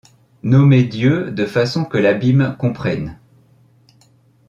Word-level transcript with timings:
Nommer 0.41 0.81
Dieu 0.83 1.29
de 1.29 1.45
façon 1.45 1.85
que 1.85 1.99
l’abîme 1.99 2.55
comprenne. 2.57 3.19